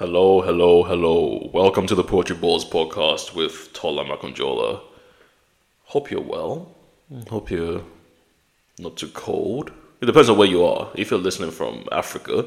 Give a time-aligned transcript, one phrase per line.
[0.00, 1.50] Hello, hello, hello.
[1.52, 4.80] Welcome to the Poetry Bores podcast with Tola Makonjola.
[5.84, 6.74] Hope you're well.
[7.12, 7.28] Mm.
[7.28, 7.82] Hope you're
[8.78, 9.70] not too cold.
[10.00, 10.88] It depends on where you are.
[10.94, 12.46] If you're listening from Africa,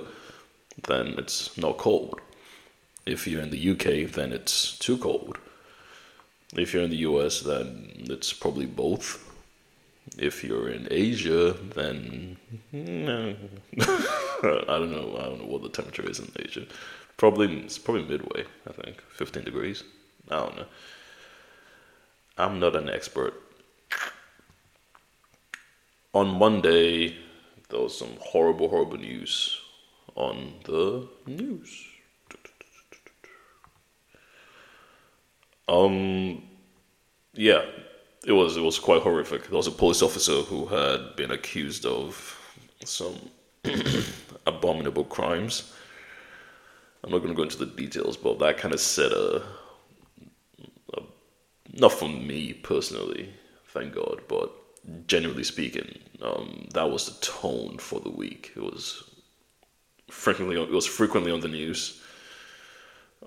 [0.87, 2.21] then it's not cold.
[3.05, 5.37] If you're in the UK, then it's too cold.
[6.55, 9.31] If you're in the US, then it's probably both.
[10.17, 12.37] If you're in Asia, then
[12.73, 13.35] I
[14.43, 15.17] don't know.
[15.17, 16.65] I don't know what the temperature is in Asia.
[17.17, 18.45] Probably it's probably midway.
[18.67, 19.83] I think 15 degrees.
[20.29, 20.65] I don't know.
[22.37, 23.33] I'm not an expert.
[26.13, 27.15] On Monday,
[27.69, 29.59] there was some horrible, horrible news
[30.15, 31.87] on the news.
[35.67, 36.43] Um,
[37.33, 37.65] yeah,
[38.25, 39.43] it was it was quite horrific.
[39.43, 42.39] There was a police officer who had been accused of
[42.85, 43.15] some
[44.47, 45.73] abominable crimes.
[47.03, 49.43] I'm not going to go into the details, but that kind of set a,
[50.93, 51.01] a
[51.73, 53.33] not for me personally,
[53.67, 54.51] thank God, but
[55.07, 58.51] generally speaking, um, that was the tone for the week.
[58.55, 59.03] It was
[60.09, 62.01] frequently it was frequently on the news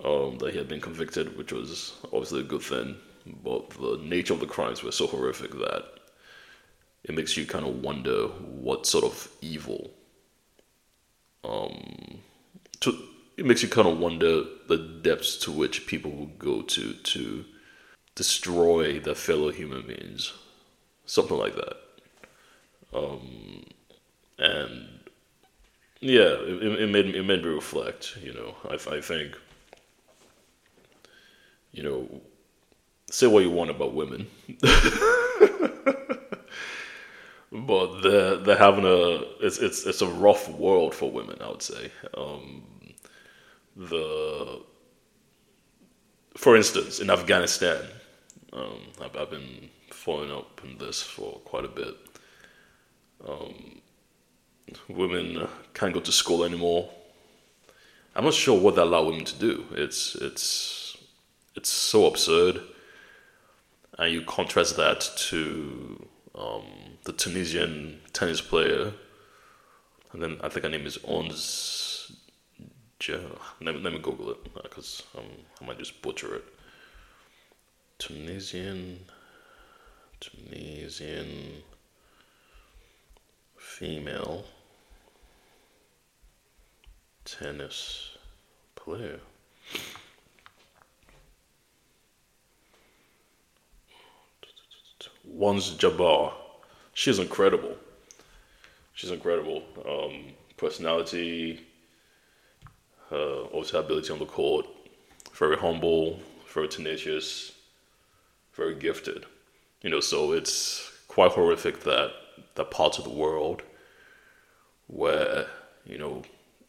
[0.05, 2.97] um, that he had been convicted, which was obviously a good thing.
[3.27, 5.85] But the nature of the crimes were so horrific that
[7.05, 9.91] it makes you kind of wonder what sort of evil.
[11.45, 12.19] Um,
[12.81, 12.97] to,
[13.37, 17.45] it makes you kind of wonder the depths to which people will go to to
[18.15, 20.33] destroy their fellow human beings,
[21.05, 21.77] something like that.
[22.95, 23.65] Um,
[24.39, 24.89] and
[26.01, 28.17] yeah, it, it made it made me reflect.
[28.23, 29.37] You know, I, I think
[31.77, 32.09] you know,
[33.11, 34.27] say what you want about women,
[37.53, 41.39] but they're they're having a it's it's it's a rough world for women.
[41.41, 41.91] I would say.
[42.17, 42.63] Um,
[43.77, 44.63] the
[46.37, 47.83] for instance, in Afghanistan,
[48.53, 51.97] um, I've, I've, been following up on this for quite a bit.
[53.27, 53.81] Um,
[54.89, 56.91] women can't go to school anymore.
[58.15, 59.65] I'm not sure what they allow women to do.
[59.73, 60.97] It's it's
[61.55, 62.61] it's so absurd,
[63.99, 66.65] and you contrast that to um,
[67.05, 68.93] the Tunisian tennis player,
[70.13, 71.87] and then I think her name is Ons
[73.09, 75.27] let me, let me Google it because uh, um,
[75.61, 76.45] I might just butcher it.
[77.99, 79.01] Tunisian,
[80.21, 81.63] Tunisian
[83.57, 84.45] female
[87.25, 88.17] tennis
[88.75, 89.21] player.
[95.41, 96.33] Ons Jabeur.
[96.93, 97.77] She's incredible.
[98.95, 99.63] She's incredible.
[99.87, 101.61] Um, personality,
[103.13, 104.67] uh, also ability on the court,
[105.35, 106.21] very humble,
[106.53, 107.53] very tenacious,
[108.55, 109.27] very gifted.
[109.83, 112.13] You know, so it's quite horrific that
[112.55, 113.63] that parts of the world
[114.87, 115.47] where
[115.85, 116.23] you know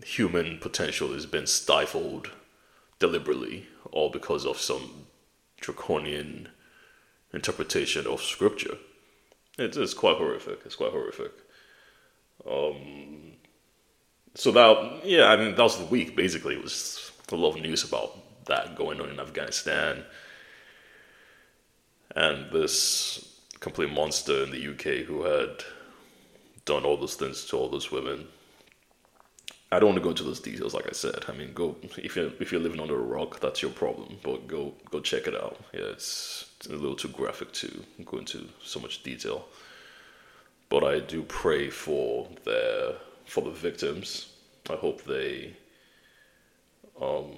[0.04, 2.32] human potential has been stifled
[3.00, 5.08] deliberately, all because of some
[5.60, 6.50] draconian
[7.34, 8.78] interpretation of scripture.
[9.58, 10.60] It's, it's quite horrific.
[10.66, 11.32] It's quite horrific.
[12.50, 13.34] Um,
[14.36, 16.56] so that yeah, I mean that was the week basically.
[16.56, 20.04] It was a lot of news about that going on in Afghanistan,
[22.16, 25.64] and this complete monster in the UK who had
[26.66, 28.28] done all those things to all those women.
[29.72, 31.26] I don't want to go into those details, like I said.
[31.28, 34.18] I mean, go if you if you're living under a rock, that's your problem.
[34.24, 35.60] But go go check it out.
[35.74, 39.46] Yeah, it's, it's a little too graphic to go into so much detail.
[40.70, 42.94] But I do pray for their
[43.26, 44.30] for the victims.
[44.70, 45.56] I hope they
[47.02, 47.34] um,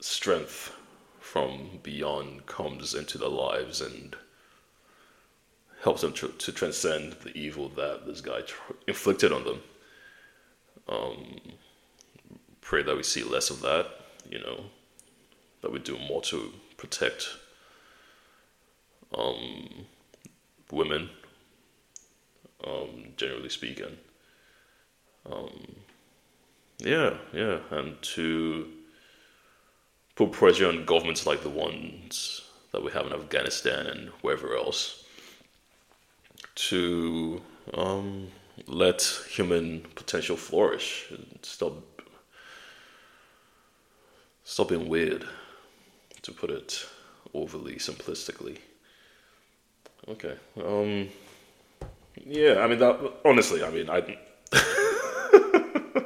[0.00, 0.74] strength
[1.18, 4.16] from beyond comes into their lives and
[5.82, 9.60] helps them to, to transcend the evil that this guy tr- inflicted on them.
[10.88, 11.40] Um,
[12.60, 13.86] pray that we see less of that,
[14.28, 14.64] you know,
[15.62, 17.28] that we do more to protect
[19.16, 19.86] um,
[20.70, 21.10] women,
[22.66, 23.96] um, generally speaking.
[25.30, 25.76] Um,
[26.78, 28.68] yeah, yeah, and to
[30.16, 35.04] put pressure on governments like the ones that we have in Afghanistan and wherever else
[36.54, 37.40] to
[37.74, 38.28] um,
[38.66, 41.74] let human potential flourish and stop
[44.44, 45.24] stop being weird,
[46.22, 46.86] to put it
[47.34, 48.58] overly simplistically.
[50.08, 50.34] Okay.
[50.64, 51.08] Um,
[52.24, 53.12] yeah, I mean that.
[53.24, 54.18] Honestly, I mean I.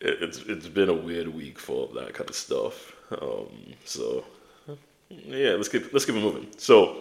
[0.00, 2.94] it's it's been a weird week for that kind of stuff.
[3.20, 4.24] Um, so
[5.08, 6.46] yeah, let's keep let's keep it moving.
[6.56, 6.98] So,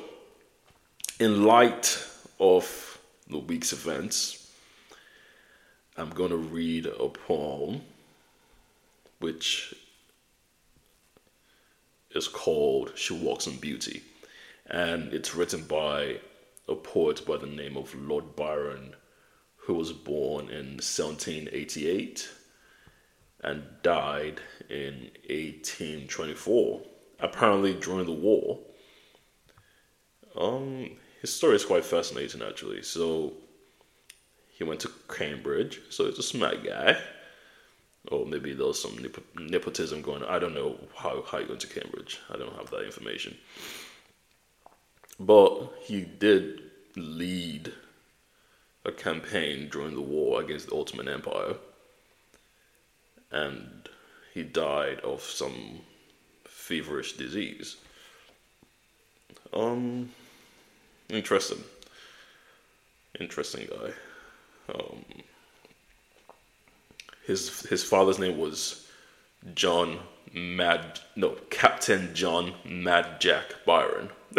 [1.19, 2.03] in light
[2.39, 2.90] of
[3.31, 4.51] the week's events,
[5.97, 7.81] I'm gonna read a poem,
[9.19, 9.73] which
[12.11, 14.03] is called "She Walks in Beauty,"
[14.65, 16.19] and it's written by
[16.67, 18.95] a poet by the name of Lord Byron,
[19.57, 22.29] who was born in 1788
[23.43, 24.39] and died
[24.69, 26.81] in 1824,
[27.19, 28.59] apparently during the war.
[30.35, 32.83] Um, his story is quite fascinating, actually.
[32.83, 33.33] So,
[34.49, 36.97] he went to Cambridge, so he's a smart guy.
[38.11, 38.97] Or maybe there was some
[39.35, 40.29] nepotism going on.
[40.29, 42.19] I don't know how, how he went to Cambridge.
[42.33, 43.37] I don't have that information.
[45.19, 46.61] But he did
[46.95, 47.71] lead
[48.83, 51.55] a campaign during the war against the Ottoman Empire
[53.31, 53.87] and
[54.33, 55.81] he died of some
[56.45, 57.77] feverish disease.
[59.53, 60.11] Um,
[61.11, 61.63] interesting.
[63.19, 64.73] Interesting guy.
[64.73, 65.05] Um,
[67.25, 68.87] his his father's name was
[69.53, 69.99] John
[70.33, 74.09] Mad no Captain John Mad Jack Byron.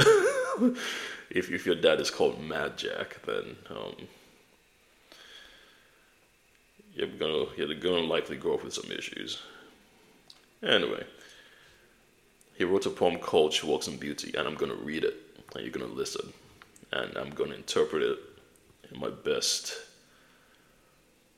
[1.30, 4.08] if if your dad is called Mad Jack, then um,
[6.94, 9.42] you're gonna you're gonna likely grow up with some issues.
[10.62, 11.04] Anyway,
[12.54, 15.14] he wrote a poem called "She Walks in Beauty," and I'm gonna read it,
[15.54, 16.32] and you're gonna listen,
[16.92, 18.18] and I'm gonna interpret it
[18.90, 19.74] in my best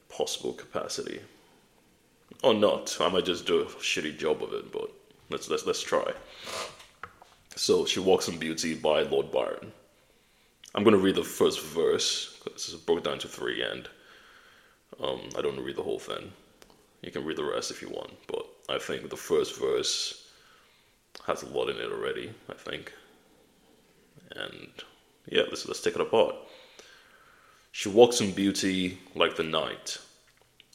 [0.08, 1.20] possible capacity,
[2.42, 2.96] or not.
[3.00, 4.90] I might just do a shitty job of it, but
[5.30, 6.12] let's let's let's try.
[7.56, 9.72] So, "She Walks in Beauty" by Lord Byron.
[10.74, 13.88] I'm gonna read the first verse because it's broken down to three, and
[15.00, 16.32] um, I don't read the whole thing.
[17.02, 20.26] You can read the rest if you want, but I think the first verse
[21.26, 22.32] has a lot in it already.
[22.48, 22.92] I think,
[24.34, 24.68] and
[25.26, 26.34] yeah, let's let's take it apart.
[27.72, 29.98] She walks in beauty like the night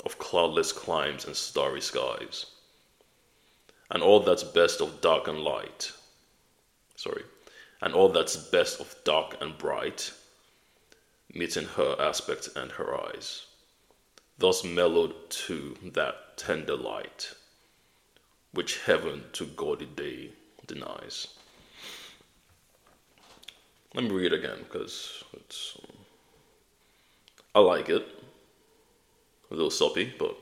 [0.05, 2.45] of cloudless climes and starry skies,
[3.91, 5.91] and all that's best of dark and light.
[6.95, 7.23] Sorry,
[7.81, 10.11] and all that's best of dark and bright,
[11.33, 13.45] meeting her aspect and her eyes
[14.39, 17.33] thus mellowed to that tender light,
[18.51, 20.31] which heaven to gaudy day
[20.65, 21.27] denies.
[23.95, 25.77] Let me read it again because it's.
[25.81, 25.95] Um,
[27.55, 28.07] I like it.
[29.51, 30.37] A little soppy, but.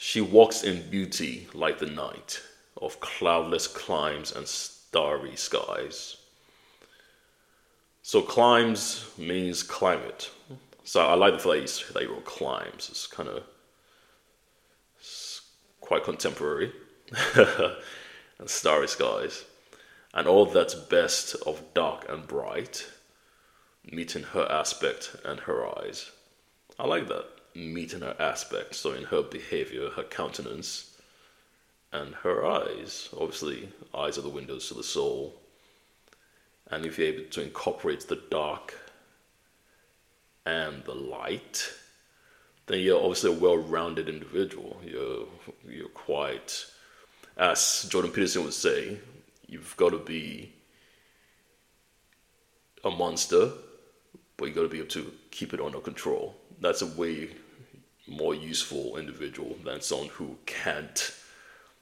[0.00, 2.40] She walks in beauty like the night
[2.80, 6.18] of cloudless climes and starry skies.
[8.02, 10.30] So, climes means climate.
[10.88, 12.88] So I like the phrase he wrote climes.
[12.88, 13.42] It's kind of
[15.82, 16.72] quite contemporary.
[18.38, 19.44] and starry skies.
[20.18, 22.88] And all that's best of dark and bright,
[23.88, 26.10] meeting her aspect and her eyes.
[26.76, 27.26] I like that.
[27.54, 28.74] Meeting her aspect.
[28.74, 30.96] So in her behavior, her countenance,
[31.92, 33.10] and her eyes.
[33.12, 35.40] Obviously, eyes are the windows to the soul.
[36.68, 38.74] And if you're able to incorporate the dark
[40.44, 41.72] and the light,
[42.66, 44.80] then you're obviously a well-rounded individual.
[44.84, 45.28] You're
[45.64, 46.66] you're quite,
[47.36, 48.98] as Jordan Peterson would say,
[49.48, 50.52] you've got to be
[52.84, 53.50] a monster,
[54.36, 56.36] but you've got to be able to keep it under control.
[56.60, 57.30] That's a way
[58.06, 61.14] more useful individual than someone who can't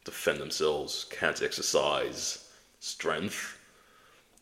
[0.05, 2.49] defend themselves, can't exercise
[2.81, 3.59] strength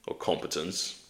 [0.07, 1.03] or competence.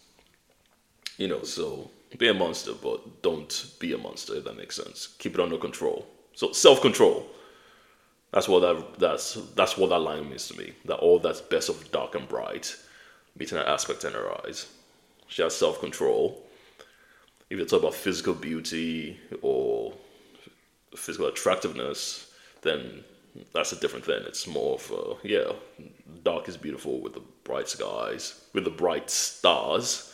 [1.17, 4.35] You know, so be a monster, but don't be a monster.
[4.35, 5.15] If that makes sense.
[5.19, 6.07] Keep it under control.
[6.33, 7.27] So self control.
[8.35, 10.73] That's what that that's that's what that line means to me.
[10.83, 12.75] That all that's best of dark and bright,
[13.39, 14.67] meeting that aspect in her eyes.
[15.29, 16.43] She has self control.
[17.49, 19.93] If you talk about physical beauty or
[20.97, 22.29] physical attractiveness,
[22.61, 23.05] then
[23.53, 24.21] that's a different thing.
[24.27, 25.53] It's more of a, yeah,
[26.23, 30.13] dark is beautiful with the bright skies, with the bright stars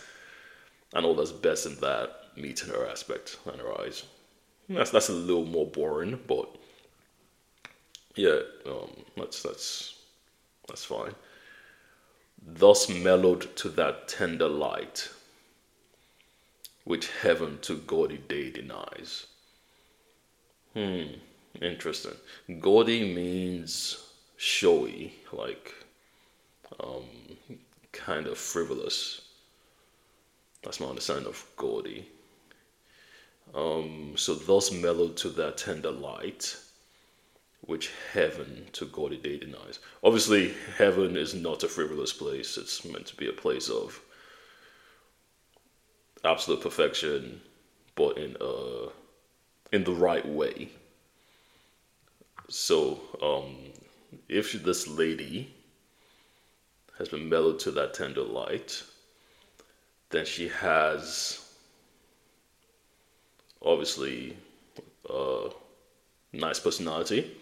[0.93, 4.03] and all that's best in that meeting her aspect and her eyes.
[4.69, 6.55] That's that's a little more boring, but
[8.15, 9.95] yeah, um, that's that's
[10.67, 11.15] that's fine.
[12.45, 15.09] Thus mellowed to that tender light,
[16.83, 19.27] which heaven to gaudy day denies.
[20.73, 21.03] Hmm,
[21.61, 22.15] interesting.
[22.59, 24.03] Gaudy means
[24.37, 25.73] showy, like
[26.79, 27.05] um,
[27.91, 29.21] kind of frivolous
[30.63, 32.07] that's my understanding of gaudy.
[33.53, 36.55] Um, so thus mellowed to that tender light,
[37.71, 39.79] which heaven to God a day denies.
[40.03, 42.57] Obviously, heaven is not a frivolous place.
[42.57, 43.97] It's meant to be a place of
[46.25, 47.39] absolute perfection,
[47.95, 48.89] but in uh
[49.71, 50.67] in the right way.
[52.49, 53.55] So, um,
[54.27, 55.53] if this lady
[56.97, 58.83] has been mellowed to that tender light,
[60.09, 61.39] then she has
[63.61, 64.35] obviously
[65.09, 65.51] a
[66.33, 67.37] nice personality.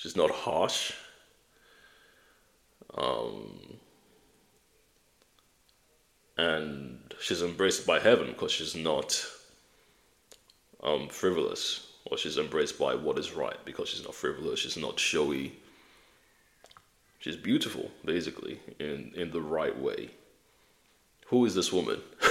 [0.00, 0.92] She's not harsh.
[2.94, 3.76] Um,
[6.38, 9.22] and she's embraced by heaven because she's not
[10.82, 14.98] um, frivolous or she's embraced by what is right because she's not frivolous, she's not
[14.98, 15.52] showy.
[17.18, 20.08] She's beautiful, basically, in, in the right way.
[21.26, 22.00] Who is this woman?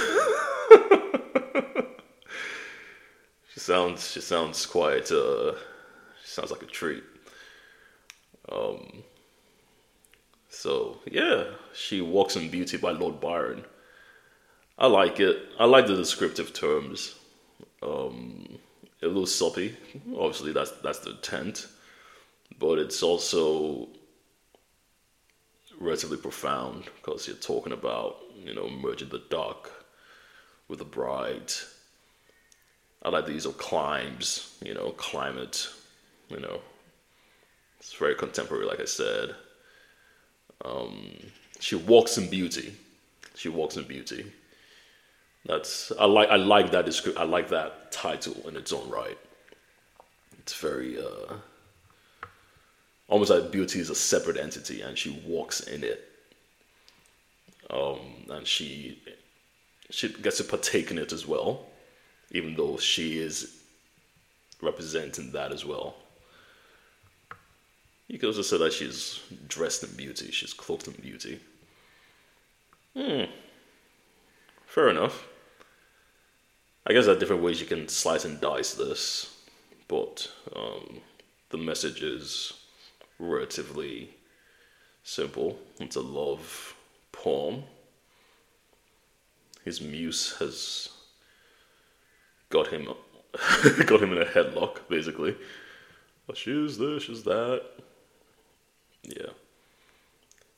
[3.54, 5.54] she sounds she sounds quite uh
[6.24, 7.04] she sounds like a treat.
[8.52, 9.04] Um
[10.50, 13.66] so yeah, she walks in beauty by Lord Byron.
[14.78, 15.38] I like it.
[15.60, 17.16] I like the descriptive terms.
[17.82, 18.60] Um
[19.02, 19.78] a little soppy.
[20.16, 21.68] Obviously, that's that's the intent,
[22.58, 23.88] but it's also
[25.80, 29.72] relatively profound because you're talking about you know merging the dark
[30.68, 31.66] with the bright.
[33.02, 35.70] I like the use of climes, you know, climate,
[36.28, 36.60] you know.
[37.80, 39.36] It's very contemporary, like I said.
[40.66, 41.18] Um,
[41.60, 42.74] she walks in beauty.
[43.36, 44.32] She walks in beauty.
[45.46, 49.18] That's I like I like that descri- I like that title in its own right.
[50.40, 51.36] It's very uh,
[53.08, 56.06] almost like beauty is a separate entity and she walks in it.
[57.70, 59.02] Um, and she
[59.90, 61.66] she gets to partake in it as well,
[62.32, 63.62] even though she is
[64.62, 65.96] representing that as well.
[68.10, 71.40] You could also say that she's dressed in beauty, she's cloaked in beauty.
[72.98, 73.26] Hmm.
[74.66, 75.28] Fair enough.
[76.88, 79.38] I guess there are different ways you can slice and dice this,
[79.88, 81.02] but um,
[81.52, 82.54] the message is
[83.20, 84.10] relatively
[85.04, 85.60] simple.
[85.80, 86.76] It's a love
[87.12, 87.64] poem.
[89.64, 90.90] His muse has
[92.50, 92.88] got him
[93.86, 95.36] got him in a headlock, basically.
[96.34, 97.64] She's this, she's that.
[99.10, 99.32] Yeah.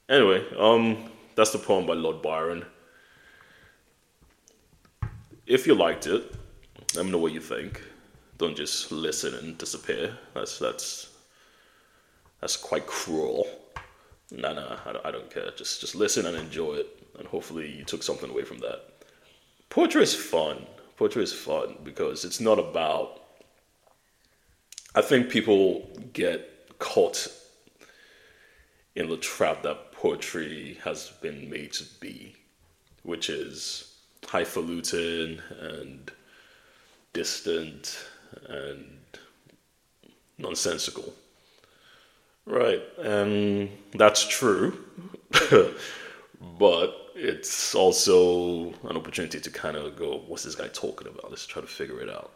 [0.08, 2.66] Anyway, um, that's the poem by Lord Byron
[5.52, 6.34] if you liked it,
[6.96, 7.82] let me know what you think.
[8.38, 10.18] Don't just listen and disappear.
[10.34, 11.10] That's that's
[12.40, 13.46] that's quite cruel.
[14.32, 15.52] No, no, I don't, I don't care.
[15.58, 16.88] Just just listen and enjoy it,
[17.20, 18.80] and hopefully you took something away from that.
[19.70, 20.66] Poetry is fun.
[20.96, 23.20] Poetry is fun because it's not about.
[24.96, 27.28] I think people get caught
[28.96, 32.36] in the trap that poetry has been made to be,
[33.04, 33.94] which is
[34.28, 36.12] highfalutin and
[37.14, 37.98] distant
[38.48, 39.00] and
[40.38, 41.14] nonsensical.
[42.46, 44.86] Right, and that's true,
[46.60, 51.30] but it's also an opportunity to kind of go, what's this guy talking about?
[51.30, 52.32] Let's try to figure it out.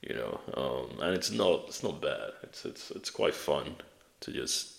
[0.00, 2.32] You know, um, and it's not it's not bad.
[2.42, 3.76] It's it's it's quite fun
[4.20, 4.73] to just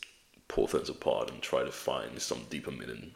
[0.48, 3.12] pull things apart and try to find some deeper meaning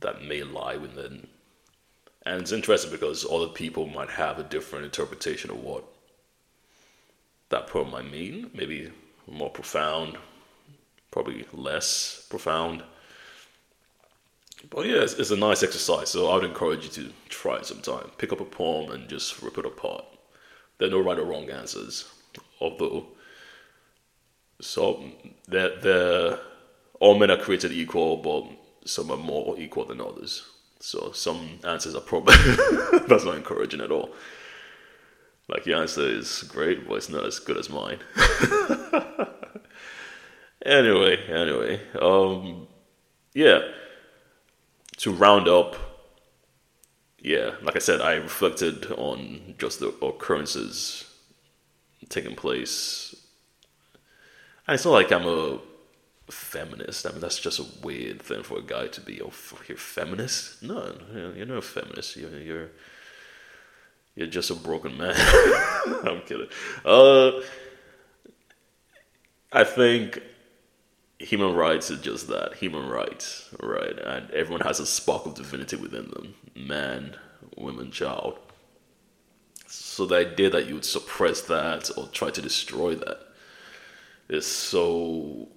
[0.00, 1.26] that may lie within.
[2.24, 5.84] And it's interesting because other people might have a different interpretation of what
[7.48, 8.50] that poem might mean.
[8.54, 8.90] Maybe
[9.26, 10.16] more profound,
[11.10, 12.82] probably less profound.
[14.70, 16.10] But yeah, it's, it's, a nice exercise.
[16.10, 18.10] So I would encourage you to try it sometime.
[18.18, 20.04] Pick up a poem and just rip it apart.
[20.78, 22.12] There are no right or wrong answers.
[22.60, 23.06] Although,
[24.60, 25.04] so
[25.46, 26.38] they're, they're,
[27.00, 28.44] all men are created equal, but
[28.88, 30.44] some are more equal than others.
[30.80, 32.36] So some answers are probably
[33.08, 34.14] that's not encouraging at all.
[35.48, 37.98] Like your answer is great, but it's not as good as mine.
[40.64, 42.68] anyway, anyway, um,
[43.34, 43.60] yeah.
[44.98, 45.76] To round up,
[47.18, 51.04] yeah, like I said, I reflected on just the occurrences
[52.08, 53.14] taking place.
[54.68, 55.58] And it's not like I'm a
[56.30, 57.06] feminist.
[57.06, 59.20] I mean, that's just a weird thing for a guy to be.
[59.22, 59.32] Oh,
[59.66, 60.62] you're feminist?
[60.62, 60.94] No,
[61.34, 62.16] you're not a feminist.
[62.16, 62.70] You're you're
[64.14, 65.14] you're just a broken man.
[66.04, 66.48] I'm kidding.
[66.84, 67.40] Uh,
[69.52, 70.20] I think
[71.18, 73.98] human rights is just that human rights, right?
[73.98, 77.16] And everyone has a spark of divinity within them man,
[77.56, 78.38] woman, child.
[79.66, 83.27] So the idea that you would suppress that or try to destroy that
[84.28, 85.48] is so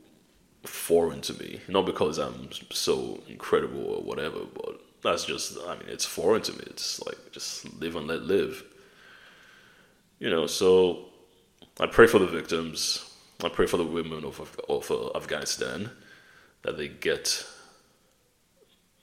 [0.63, 1.61] foreign to me.
[1.67, 6.53] Not because I'm so incredible or whatever, but that's just, I mean, it's foreign to
[6.53, 6.63] me.
[6.67, 8.63] It's like just live and let live.
[10.19, 11.05] You know, so
[11.79, 13.07] I pray for the victims.
[13.43, 15.89] I pray for the women of, of uh, Afghanistan
[16.61, 17.43] that they get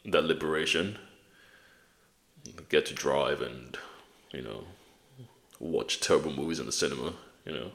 [0.05, 0.97] that liberation,
[2.69, 3.77] get to drive and,
[4.33, 4.65] you know,
[5.59, 7.73] watch terrible movies in the cinema, you know,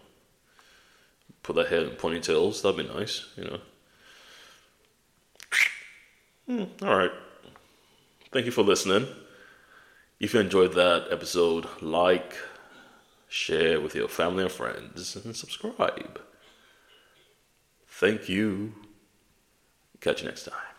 [1.44, 2.62] put their hair in ponytails.
[2.62, 3.60] That'd be nice, you know.
[6.50, 7.12] Mm, all right.
[8.32, 9.08] Thank you for listening.
[10.20, 12.36] If you enjoyed that episode, like,
[13.28, 16.22] share with your family and friends, and subscribe.
[17.88, 18.74] Thank you.
[20.02, 20.73] Catch you next time.